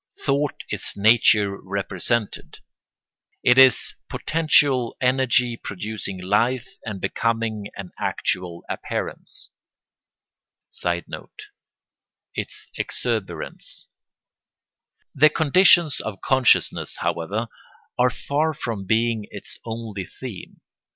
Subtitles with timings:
[0.25, 2.57] Thought is nature represented;
[3.43, 9.51] it is potential energy producing life and becoming an actual appearance.
[10.71, 11.43] [Sidenote:
[12.33, 13.89] Its exuberance.]
[15.13, 17.47] The conditions of consciousness, however,
[17.99, 20.61] are far from being its only theme.